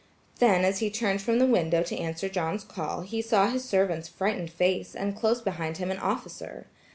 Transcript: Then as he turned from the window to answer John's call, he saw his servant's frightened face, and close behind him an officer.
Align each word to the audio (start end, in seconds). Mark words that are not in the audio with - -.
Then 0.39 0.65
as 0.65 0.79
he 0.79 0.89
turned 0.89 1.21
from 1.21 1.37
the 1.37 1.45
window 1.45 1.83
to 1.83 1.95
answer 1.95 2.27
John's 2.27 2.63
call, 2.63 3.01
he 3.01 3.21
saw 3.21 3.49
his 3.51 3.63
servant's 3.63 4.07
frightened 4.09 4.49
face, 4.49 4.95
and 4.95 5.15
close 5.15 5.41
behind 5.43 5.77
him 5.77 5.91
an 5.91 5.99
officer. 5.99 6.65